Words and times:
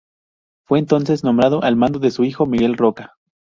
Fue 0.65 0.79
entonces 0.79 1.23
nombrado 1.23 1.63
al 1.63 1.75
mando 1.75 2.09
su 2.09 2.23
hijo, 2.23 2.47
Miguel 2.47 2.75
Roca. 2.75 3.13